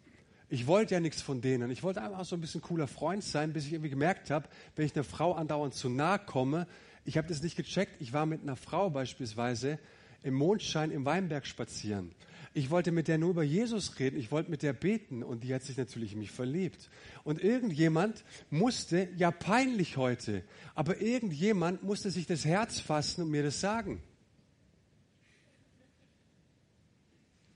[0.48, 1.70] Ich wollte ja nichts von denen.
[1.70, 4.84] Ich wollte einfach so ein bisschen cooler Freund sein, bis ich irgendwie gemerkt habe, wenn
[4.84, 6.66] ich einer Frau andauernd zu nahe komme,
[7.04, 8.00] ich habe das nicht gecheckt.
[8.00, 9.78] Ich war mit einer Frau beispielsweise
[10.22, 12.12] im Mondschein im Weinberg spazieren.
[12.54, 15.54] Ich wollte mit der nur über Jesus reden, ich wollte mit der beten und die
[15.54, 16.90] hat sich natürlich in mich verliebt.
[17.24, 23.42] Und irgendjemand musste, ja peinlich heute, aber irgendjemand musste sich das Herz fassen und mir
[23.42, 24.02] das sagen.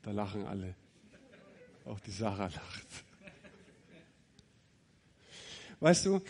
[0.06, 0.76] Da lachen alle.
[1.84, 2.86] Auch die Sarah lacht.
[5.80, 6.20] Weißt du,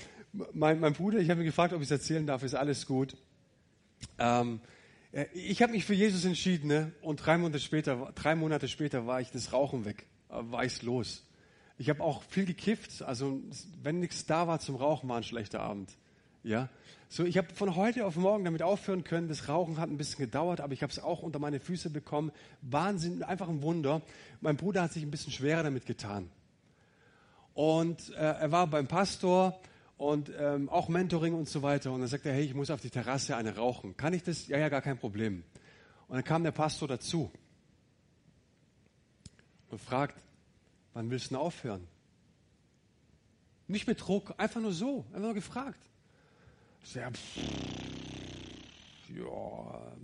[0.54, 3.18] mein, mein Bruder, ich habe ihn gefragt, ob ich es erzählen darf, ist alles gut.
[4.18, 4.60] Ähm,
[5.12, 6.92] äh, ich habe mich für Jesus entschieden ne?
[7.02, 10.80] und drei Monate, später, drei Monate später war ich das Rauchen weg, äh, war ich's
[10.80, 11.26] los.
[11.76, 13.42] Ich habe auch viel gekifft, also
[13.82, 15.92] wenn nichts da war zum Rauchen, war ein schlechter Abend.
[16.42, 16.70] Ja,
[17.08, 19.28] so ich habe von heute auf morgen damit aufhören können.
[19.28, 22.32] Das Rauchen hat ein bisschen gedauert, aber ich habe es auch unter meine Füße bekommen.
[22.62, 24.02] Wahnsinn, einfach ein Wunder.
[24.40, 26.30] Mein Bruder hat sich ein bisschen schwerer damit getan.
[27.54, 29.58] Und äh, er war beim Pastor
[29.96, 31.92] und ähm, auch Mentoring und so weiter.
[31.92, 33.96] Und dann sagt er, hey, ich muss auf die Terrasse eine rauchen.
[33.96, 34.46] Kann ich das?
[34.48, 35.42] Ja, ja, gar kein Problem.
[36.08, 37.30] Und dann kam der Pastor dazu
[39.70, 40.16] und fragt,
[40.92, 41.86] wann willst du denn aufhören?
[43.68, 45.80] Nicht mit Druck, einfach nur so, einfach nur gefragt.
[46.94, 47.10] Ja,
[49.14, 49.96] ja,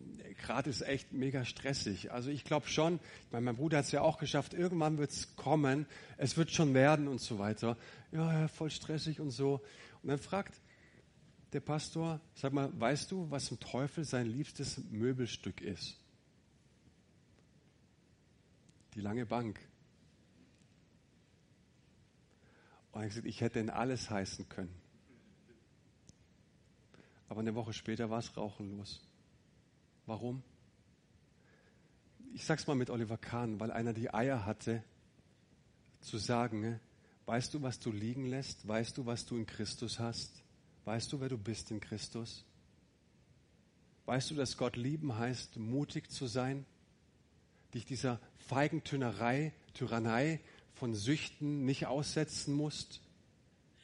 [0.43, 2.13] gerade ist echt mega stressig.
[2.13, 5.11] Also ich glaube schon, ich meine, mein Bruder hat es ja auch geschafft, irgendwann wird
[5.11, 7.77] es kommen, es wird schon werden und so weiter.
[8.11, 9.63] Ja, ja, voll stressig und so.
[10.03, 10.61] Und dann fragt
[11.53, 15.99] der Pastor, sag mal, weißt du, was im Teufel sein liebstes Möbelstück ist?
[18.95, 19.61] Die lange Bank.
[22.91, 24.82] Und er hat gesagt, ich hätte denn alles heißen können.
[27.33, 29.01] Aber eine Woche später war es rauchenlos.
[30.05, 30.43] Warum?
[32.35, 34.85] Ich sag's mal mit Oliver Kahn, weil einer die Eier hatte,
[36.03, 36.79] zu sagen,
[37.25, 38.69] weißt du, was du liegen lässt?
[38.69, 40.43] Weißt du, was du in Christus hast?
[40.85, 42.45] Weißt du, wer du bist in Christus?
[44.05, 46.67] Weißt du, dass Gott lieben heißt, mutig zu sein?
[47.73, 50.39] Dich dieser feigen Tyrannei, Tyrannei
[50.75, 53.01] von Süchten nicht aussetzen musst?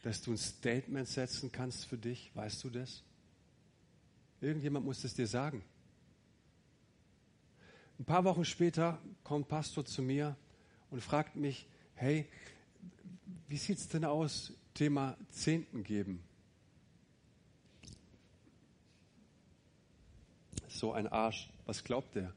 [0.03, 2.31] Dass du ein Statement setzen kannst für dich?
[2.35, 3.05] Weißt du das?
[4.41, 5.65] Irgendjemand muss es dir sagen.
[7.99, 10.37] Ein paar Wochen später kommt Pastor zu mir
[10.91, 12.29] und fragt mich, hey,
[13.49, 16.23] wie sieht es denn aus, Thema Zehnten geben?
[20.69, 21.51] So ein Arsch.
[21.67, 22.33] Was glaubt der?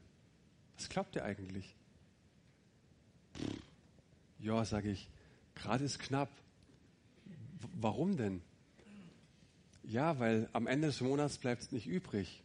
[0.76, 1.76] Was glaubt er eigentlich?
[4.40, 5.08] Ja, sage ich,
[5.54, 6.28] gerade ist knapp.
[7.24, 8.42] W warum denn?
[9.84, 12.42] Ja, weil am Ende des Monats bleibt es nicht übrig.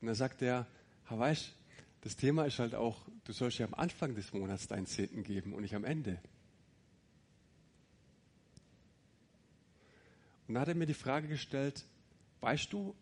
[0.00, 0.66] Und dann sagt er,
[1.08, 1.52] weißt
[2.02, 5.54] das Thema ist halt auch, du sollst ja am Anfang des Monats deinen Zehnten geben
[5.54, 6.20] und nicht am Ende.
[10.46, 11.86] Und dann hat er mir die Frage gestellt,
[12.42, 12.94] weißt du,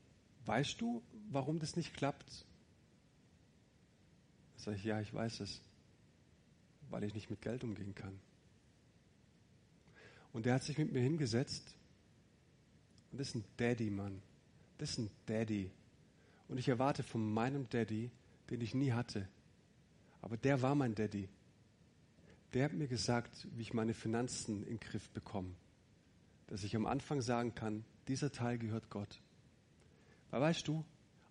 [0.46, 2.44] weißt du, warum das nicht klappt?
[4.54, 5.60] Da sage ich, ja, ich weiß es,
[6.88, 8.20] weil ich nicht mit Geld umgehen kann.
[10.32, 11.74] Und er hat sich mit mir hingesetzt
[13.12, 14.22] und das ist ein Daddy, Mann.
[14.78, 15.70] Das ist ein Daddy.
[16.48, 18.10] Und ich erwarte von meinem Daddy,
[18.50, 19.28] den ich nie hatte.
[20.22, 21.28] Aber der war mein Daddy.
[22.54, 25.54] Der hat mir gesagt, wie ich meine Finanzen in den Griff bekomme.
[26.46, 29.20] Dass ich am Anfang sagen kann, dieser Teil gehört Gott.
[30.30, 30.84] Weil weißt du,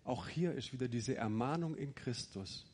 [0.04, 2.64] auch hier ist wieder diese Ermahnung in Christus.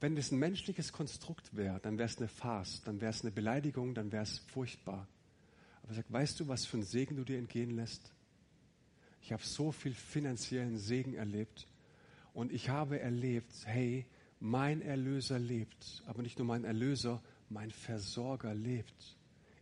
[0.00, 3.30] Wenn das ein menschliches Konstrukt wäre, dann wäre es eine Farce, dann wäre es eine
[3.30, 5.06] Beleidigung, dann wäre es furchtbar.
[5.84, 8.10] Aber er sagt, weißt du, was für einen Segen du dir entgehen lässt?
[9.20, 11.68] Ich habe so viel finanziellen Segen erlebt
[12.32, 14.06] und ich habe erlebt, hey,
[14.40, 19.16] mein Erlöser lebt, aber nicht nur mein Erlöser, mein Versorger lebt.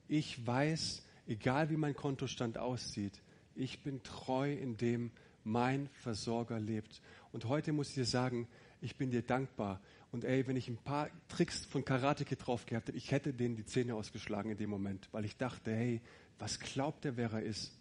[0.07, 3.21] Ich weiß, egal wie mein Kontostand aussieht,
[3.57, 5.11] ich bin treu in dem
[5.43, 7.03] mein Versorger lebt.
[7.33, 8.47] Und heute muss ich dir sagen,
[8.81, 9.81] ich bin dir dankbar.
[10.13, 13.57] Und ey, wenn ich ein paar Tricks von Karate drauf gehabt hätte, ich hätte denen
[13.57, 16.03] die Zähne ausgeschlagen in dem Moment, weil ich dachte, hey,
[16.39, 17.73] was glaubt der, wer er ist?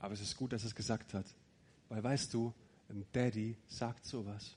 [0.00, 1.26] Aber es ist gut, dass er es gesagt hat.
[1.88, 2.52] Weil weißt du,
[2.90, 4.56] ein Daddy sagt sowas.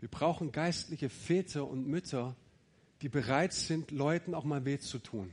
[0.00, 2.36] Wir brauchen geistliche Väter und Mütter,
[3.00, 5.32] die bereit sind, Leuten auch mal weh zu tun.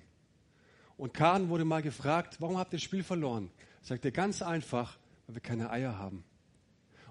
[0.98, 3.50] Und Kahn wurde mal gefragt, warum habt ihr das Spiel verloren?
[3.82, 6.24] Sagt er ganz einfach, weil wir keine Eier haben.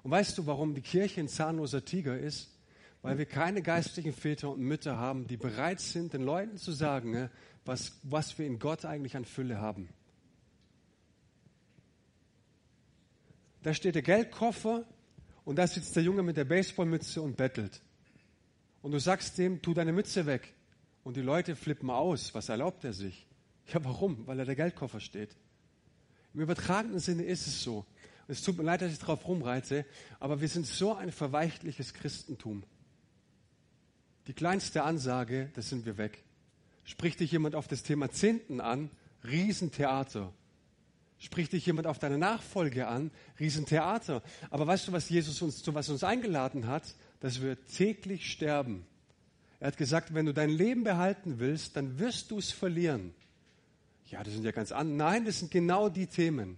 [0.02, 2.50] Und weißt du, warum die Kirche ein zahnloser Tiger ist?
[3.02, 7.12] Weil wir keine geistlichen Väter und Mütter haben, die bereit sind, den Leuten zu sagen,
[7.12, 7.30] ne,
[7.64, 9.88] was, was wir in Gott eigentlich an Fülle haben.
[13.62, 14.84] Da steht der Geldkoffer
[15.44, 17.80] und da sitzt der Junge mit der Baseballmütze und bettelt.
[18.82, 20.54] Und du sagst dem, tu deine Mütze weg.
[21.02, 22.34] Und die Leute flippen aus.
[22.34, 23.26] Was erlaubt er sich?
[23.66, 24.26] Ja, warum?
[24.26, 25.36] Weil er der Geldkoffer steht.
[26.34, 27.84] Im übertragenen Sinne ist es so.
[28.30, 29.84] Es tut mir leid, dass ich darauf rumreite,
[30.20, 32.62] aber wir sind so ein verweichtliches Christentum.
[34.28, 36.22] Die kleinste Ansage, das sind wir weg.
[36.84, 38.90] Spricht dich jemand auf das Thema Zehnten an,
[39.24, 40.32] Riesentheater.
[41.18, 44.22] Spricht dich jemand auf deine Nachfolge an, Riesentheater.
[44.48, 46.94] Aber weißt du, was Jesus uns, zu was uns eingeladen hat?
[47.18, 48.86] Dass wir täglich sterben.
[49.58, 53.12] Er hat gesagt, wenn du dein Leben behalten willst, dann wirst du es verlieren.
[54.06, 54.96] Ja, das sind ja ganz andere.
[54.96, 56.56] Nein, das sind genau die Themen.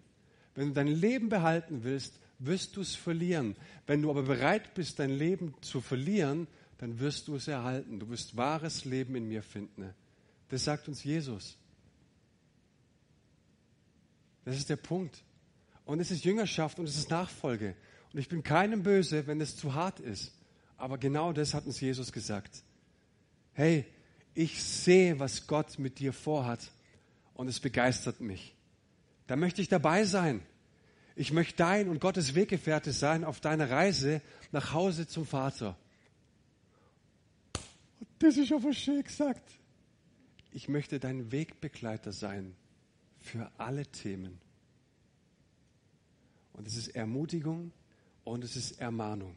[0.55, 3.57] Wenn du dein Leben behalten willst, wirst du es verlieren.
[3.87, 6.47] Wenn du aber bereit bist, dein Leben zu verlieren,
[6.79, 8.01] dann wirst du es erhalten.
[8.01, 9.95] Du wirst wahres Leben in mir finden.
[10.49, 11.57] Das sagt uns Jesus.
[14.45, 15.23] Das ist der Punkt.
[15.85, 17.77] Und es ist Jüngerschaft und es ist Nachfolge.
[18.13, 20.33] Und ich bin keinem böse, wenn es zu hart ist.
[20.77, 22.63] Aber genau das hat uns Jesus gesagt.
[23.53, 23.87] Hey,
[24.35, 26.73] ich sehe, was Gott mit dir vorhat
[27.35, 28.55] und es begeistert mich.
[29.27, 30.43] Da möchte ich dabei sein.
[31.15, 35.77] Ich möchte dein und Gottes Weggefährte sein auf deiner Reise nach Hause zum Vater.
[38.19, 39.59] Das ist aber schön gesagt.
[40.53, 42.55] Ich möchte dein Wegbegleiter sein
[43.19, 44.39] für alle Themen.
[46.53, 47.73] Und es ist Ermutigung
[48.25, 49.37] und es ist Ermahnung.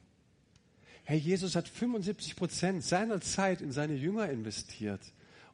[1.03, 5.01] Herr Jesus hat 75 Prozent seiner Zeit in seine Jünger investiert.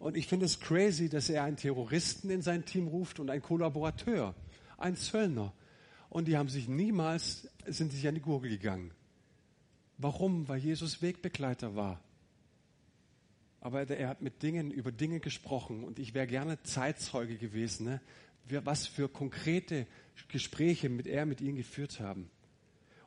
[0.01, 3.43] Und ich finde es crazy, dass er einen Terroristen in sein Team ruft und einen
[3.43, 4.33] Kollaborateur,
[4.79, 5.53] einen Zöllner.
[6.09, 8.91] Und die haben sich niemals, sind sich an die Gurgel gegangen.
[9.99, 10.47] Warum?
[10.47, 12.01] Weil Jesus Wegbegleiter war.
[13.59, 18.01] Aber er hat mit Dingen, über Dinge gesprochen und ich wäre gerne Zeitzeuge gewesen, ne?
[18.65, 19.85] was für konkrete
[20.29, 22.31] Gespräche mit er mit ihnen geführt haben.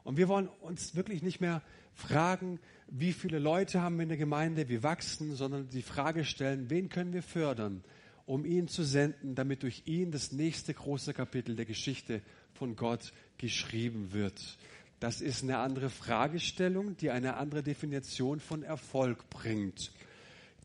[0.05, 1.63] Und wir wollen uns wirklich nicht mehr
[1.95, 6.69] fragen, wie viele Leute haben wir in der Gemeinde, wie wachsen, sondern die Frage stellen,
[6.69, 7.83] wen können wir fördern,
[8.27, 12.21] um ihn zu senden, damit durch ihn das nächste große Kapitel der Geschichte
[12.53, 14.59] von Gott geschrieben wird.
[15.01, 19.93] Das ist eine andere Fragestellung, die eine andere Definition von Erfolg bringt.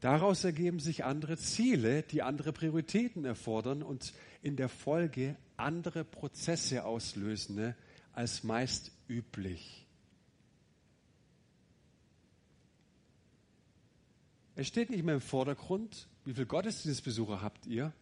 [0.02, 6.86] Daraus ergeben sich andere Ziele, die andere Prioritäten erfordern und in der Folge andere Prozesse
[6.86, 7.76] auslösen ne,
[8.14, 9.86] als meist üblich.
[14.56, 17.94] Es steht nicht mehr im Vordergrund, wie viele Gottesdienstbesucher habt ihr,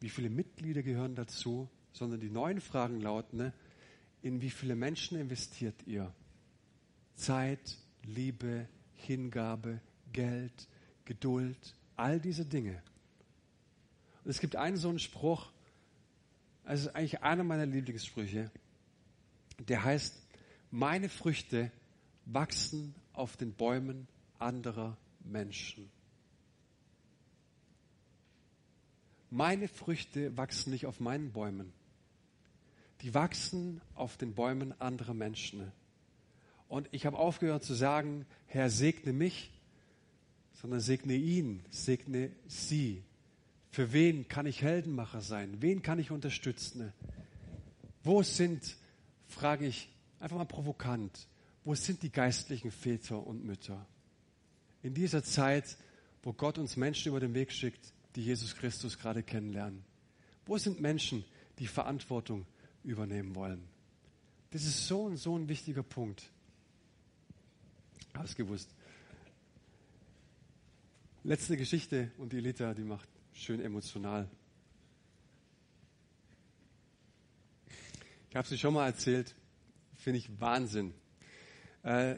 [0.00, 3.52] wie viele Mitglieder gehören dazu, sondern die neuen Fragen lauten, ne,
[4.22, 6.12] in wie viele Menschen investiert ihr?
[7.14, 9.80] Zeit, Liebe, Hingabe,
[10.12, 10.68] Geld,
[11.04, 12.82] Geduld, all diese Dinge.
[14.24, 15.50] Und es gibt einen so einen Spruch,
[16.64, 18.50] es ist eigentlich einer meiner Lieblingssprüche,
[19.58, 20.16] der heißt,
[20.70, 21.72] meine Früchte
[22.24, 24.06] wachsen auf den Bäumen
[24.38, 25.90] anderer Menschen.
[29.30, 31.72] Meine Früchte wachsen nicht auf meinen Bäumen.
[33.02, 35.70] Die wachsen auf den Bäumen anderer Menschen.
[36.68, 39.50] Und ich habe aufgehört zu sagen, Herr, segne mich,
[40.54, 43.02] sondern segne ihn, segne sie.
[43.70, 45.60] Für wen kann ich Heldenmacher sein?
[45.60, 46.92] Wen kann ich unterstützen?
[48.02, 48.76] Wo sind,
[49.28, 49.88] frage ich
[50.18, 51.28] einfach mal provokant,
[51.64, 53.86] wo sind die geistlichen Väter und Mütter?
[54.82, 55.76] in dieser Zeit,
[56.22, 59.84] wo Gott uns Menschen über den Weg schickt, die Jesus Christus gerade kennenlernen?
[60.46, 61.24] Wo sind Menschen,
[61.58, 62.46] die Verantwortung
[62.84, 63.62] übernehmen wollen?
[64.50, 66.30] Das ist so und so ein wichtiger Punkt.
[68.14, 68.70] Hast gewusst.
[71.22, 74.28] Letzte Geschichte und die Elita, die macht schön emotional.
[78.30, 79.34] Ich habe sie schon mal erzählt,
[79.96, 80.92] finde ich Wahnsinn.
[81.82, 82.16] Äh,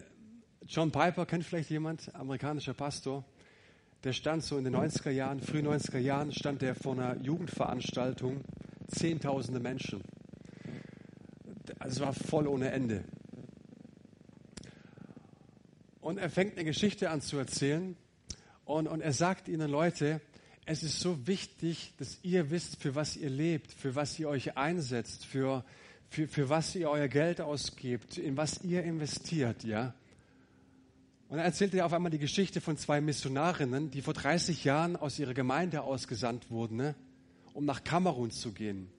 [0.66, 3.24] John Piper kennt vielleicht jemand, amerikanischer Pastor.
[4.02, 8.40] Der stand so in den 90er Jahren, frühen 90er Jahren, stand der vor einer Jugendveranstaltung,
[8.88, 10.02] zehntausende Menschen.
[11.78, 13.04] Also es war voll ohne Ende.
[16.00, 17.96] Und er fängt eine Geschichte an zu erzählen
[18.64, 20.20] und, und er sagt ihnen, Leute,
[20.66, 24.56] es ist so wichtig, dass ihr wisst, für was ihr lebt, für was ihr euch
[24.56, 25.64] einsetzt, für,
[26.10, 29.94] für, für was ihr euer Geld ausgebt, in was ihr investiert, ja.
[31.28, 35.20] Und er erzählte auf einmal die Geschichte von zwei Missionarinnen, die vor 30 Jahren aus
[35.20, 36.96] ihrer Gemeinde ausgesandt wurden, ne,
[37.54, 38.90] um nach Kamerun zu gehen.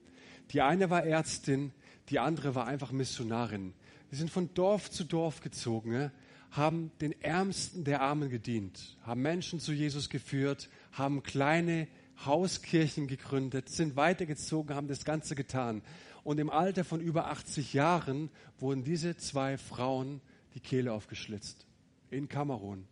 [0.52, 1.72] Die eine war Ärztin,
[2.08, 3.74] die andere war einfach Missionarin.
[4.10, 6.12] Die sind von Dorf zu Dorf gezogen, ne,
[6.50, 11.88] haben den Ärmsten der Armen gedient, haben Menschen zu Jesus geführt, haben kleine
[12.24, 15.82] Hauskirchen gegründet, sind weitergezogen, haben das Ganze getan.
[16.24, 20.20] Und im Alter von über 80 Jahren wurden diese zwei Frauen
[20.54, 21.66] die Kehle aufgeschlitzt
[22.10, 22.86] in Kamerun.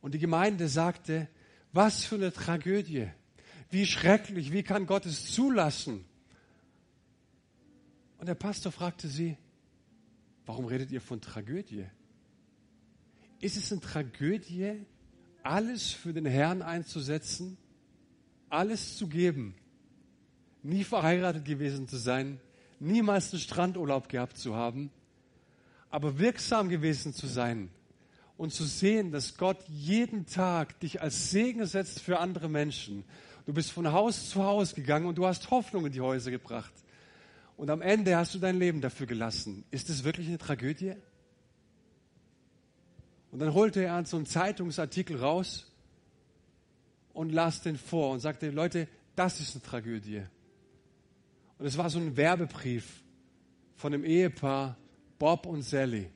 [0.00, 1.28] Und die Gemeinde sagte,
[1.72, 3.08] was für eine Tragödie,
[3.70, 6.04] wie schrecklich, wie kann Gott es zulassen?
[8.18, 9.36] Und der Pastor fragte sie,
[10.46, 11.86] warum redet ihr von Tragödie?
[13.40, 14.84] Ist es eine Tragödie,
[15.42, 17.56] alles für den Herrn einzusetzen,
[18.48, 19.54] alles zu geben,
[20.62, 22.40] nie verheiratet gewesen zu sein,
[22.80, 24.90] niemals einen Strandurlaub gehabt zu haben,
[25.90, 27.70] aber wirksam gewesen zu sein
[28.36, 33.04] und zu sehen, dass Gott jeden Tag dich als Segen setzt für andere Menschen.
[33.46, 36.72] Du bist von Haus zu Haus gegangen und du hast Hoffnung in die Häuser gebracht.
[37.56, 39.64] Und am Ende hast du dein Leben dafür gelassen.
[39.70, 40.94] Ist das wirklich eine Tragödie?
[43.32, 45.70] Und dann holte er so einen Zeitungsartikel raus
[47.12, 48.86] und las den vor und sagte, Leute,
[49.16, 50.22] das ist eine Tragödie.
[51.58, 53.02] Und es war so ein Werbebrief
[53.74, 54.76] von dem Ehepaar
[55.18, 56.10] Bob und Sally.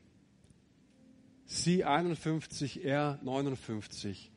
[1.47, 4.31] Sie 51, er 59,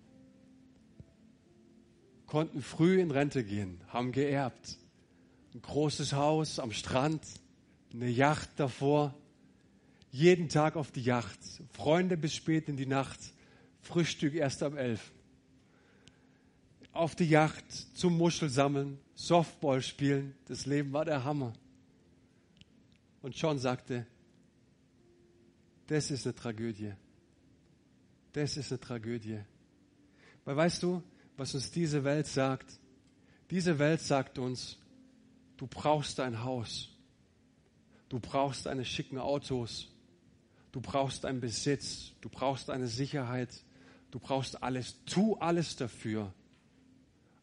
[2.25, 4.77] konnten früh in Rente gehen, haben geerbt.
[5.53, 7.21] Ein großes Haus am Strand,
[7.93, 9.13] eine Yacht davor,
[10.11, 11.39] jeden Tag auf die Yacht,
[11.71, 13.19] Freunde bis spät in die Nacht,
[13.81, 15.11] Frühstück erst ab elf.
[16.91, 21.53] Auf die Yacht zum Muschelsammeln, Softball spielen, das Leben war der Hammer.
[23.21, 24.05] Und John sagte,
[25.87, 26.93] das ist eine Tragödie.
[28.33, 29.39] Das ist eine Tragödie.
[30.43, 31.01] Weil weißt du,
[31.37, 32.79] was uns diese Welt sagt?
[33.49, 34.77] Diese Welt sagt uns,
[35.57, 36.89] du brauchst ein Haus.
[38.09, 39.89] Du brauchst eine schicken Autos.
[40.71, 42.11] Du brauchst einen Besitz.
[42.21, 43.63] Du brauchst eine Sicherheit.
[44.11, 45.03] Du brauchst alles.
[45.05, 46.33] Tu alles dafür.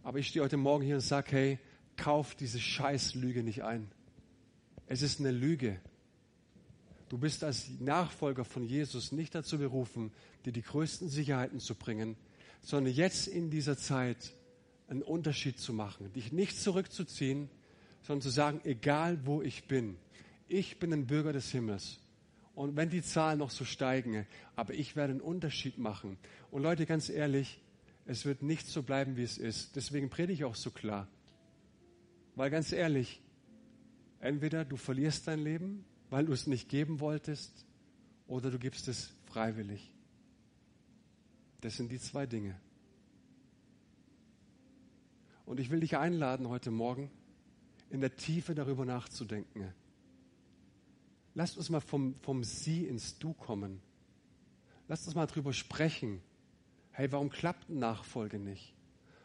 [0.02, 1.58] Aber ich stehe heute Morgen hier und sage, hey,
[1.96, 3.90] kauf diese Scheißlüge nicht ein.
[4.86, 5.80] Es ist eine Lüge.
[7.08, 10.12] Du bist als Nachfolger von Jesus nicht dazu berufen,
[10.44, 12.16] dir die größten Sicherheiten zu bringen,
[12.62, 14.32] sondern jetzt in dieser Zeit
[14.88, 17.48] einen Unterschied zu machen, dich nicht zurückzuziehen,
[18.02, 19.96] sondern zu sagen, egal wo ich bin,
[20.48, 21.98] ich bin ein Bürger des Himmels.
[22.54, 24.26] Und wenn die Zahlen noch so steigen,
[24.56, 26.18] aber ich werde einen Unterschied machen.
[26.50, 27.60] Und Leute, ganz ehrlich,
[28.04, 29.76] es wird nicht so bleiben, wie es ist.
[29.76, 31.08] Deswegen predige ich auch so klar.
[32.34, 33.22] Weil ganz ehrlich,
[34.20, 37.64] entweder du verlierst dein Leben weil du es nicht geben wolltest,
[38.26, 39.94] oder du gibst es freiwillig.
[41.62, 42.60] Das sind die zwei Dinge.
[45.46, 47.10] Und ich will dich einladen, heute Morgen
[47.88, 49.72] in der Tiefe darüber nachzudenken.
[51.32, 53.80] Lasst uns mal vom, vom Sie ins Du kommen.
[54.88, 56.20] Lasst uns mal darüber sprechen.
[56.92, 58.74] Hey, warum klappt Nachfolge nicht?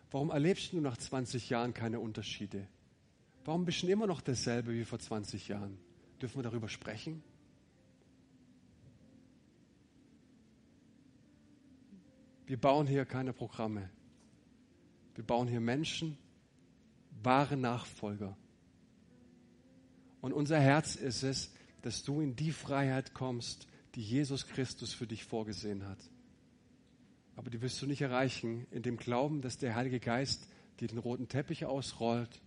[0.10, 2.66] Warum erlebst du nach 20 Jahren keine Unterschiede?
[3.44, 5.78] Warum bist du immer noch dasselbe wie vor 20 Jahren?
[6.22, 7.22] Dürfen wir darüber sprechen?
[12.46, 13.90] Wir bauen hier keine Programme.
[15.16, 16.18] Wir bauen hier Menschen,
[17.22, 18.38] wahre Nachfolger.
[20.22, 25.08] Und unser Herz ist es, dass du in die Freiheit kommst, die Jesus Christus für
[25.08, 26.00] dich vorgesehen hat.
[27.38, 30.98] Aber die wirst du nicht erreichen in dem Glauben, dass der Heilige Geist dir den
[30.98, 32.42] roten Teppich ausrollt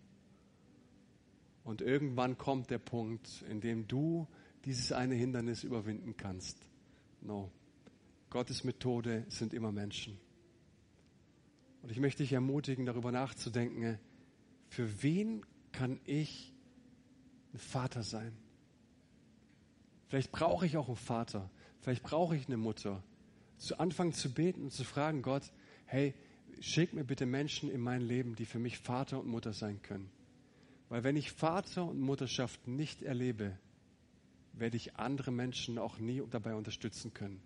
[1.62, 4.26] und irgendwann kommt der Punkt, in dem du
[4.64, 6.58] dieses eine Hindernis überwinden kannst.
[7.20, 7.52] No.
[8.30, 10.18] Gottes Methode sind immer Menschen.
[11.82, 13.98] Und ich möchte dich ermutigen, darüber nachzudenken,
[14.68, 16.52] für wen kann ich
[17.52, 18.36] ein Vater sein?
[20.08, 21.48] Vielleicht brauche ich auch einen Vater,
[21.80, 23.04] vielleicht brauche ich eine Mutter.
[23.60, 25.52] Zu Anfang zu beten und zu fragen, Gott,
[25.84, 26.14] hey,
[26.60, 30.10] schick mir bitte Menschen in mein Leben, die für mich Vater und Mutter sein können.
[30.88, 33.58] Weil wenn ich Vater und Mutterschaft nicht erlebe,
[34.54, 37.42] werde ich andere Menschen auch nie dabei unterstützen können.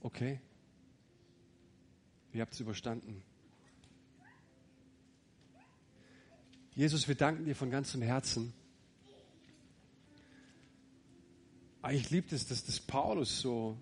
[0.00, 0.40] Okay?
[2.32, 3.22] Ihr habt es überstanden.
[6.74, 8.52] Jesus, wir danken dir von ganzem Herzen.
[11.90, 13.78] Ich liebe es, dass das Paulus so,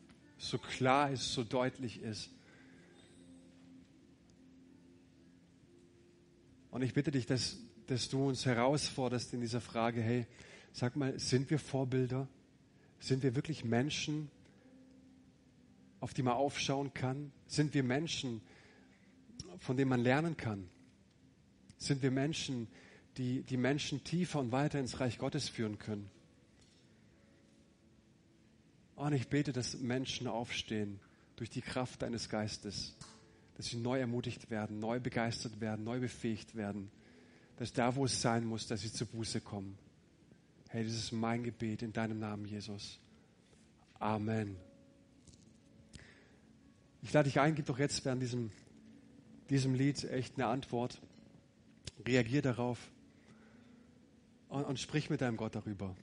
[0.48, 2.30] so klar ist, so deutlich ist.
[6.70, 10.26] Und ich bitte dich, dass, dass du uns herausforderst in dieser Frage, hey,
[10.72, 12.28] sag mal, sind wir Vorbilder?
[12.98, 14.30] Sind wir wirklich Menschen,
[16.00, 17.32] auf die man aufschauen kann?
[17.46, 18.40] Sind wir Menschen,
[19.58, 20.68] von denen man lernen kann?
[21.78, 22.66] Sind wir Menschen,
[23.16, 26.10] die die Menschen tiefer und weiter ins Reich Gottes führen können?
[28.96, 31.00] Und ich bete, dass Menschen aufstehen
[31.36, 32.94] durch die Kraft deines Geistes,
[33.56, 36.90] dass sie neu ermutigt werden, neu begeistert werden, neu befähigt werden,
[37.56, 39.76] dass da, wo es sein muss, dass sie zur Buße kommen.
[40.68, 42.98] Hey, das ist mein Gebet in deinem Namen, Jesus.
[43.98, 44.56] Amen.
[47.02, 48.50] Ich lade dich ein, gib doch jetzt während diesem,
[49.50, 51.00] diesem Lied echt eine Antwort.
[52.06, 52.78] Reagier darauf
[54.48, 55.94] und, und sprich mit deinem Gott darüber.